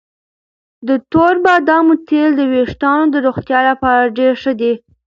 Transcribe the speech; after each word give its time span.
د 0.87 0.89
تور 1.11 1.33
بادامو 1.45 1.93
تېل 2.07 2.29
د 2.37 2.41
ویښتانو 2.53 3.05
د 3.13 3.15
روغتیا 3.25 3.59
لپاره 3.69 4.13
ډېر 4.17 4.33
ښه 4.41 4.53
دي. 4.61 4.73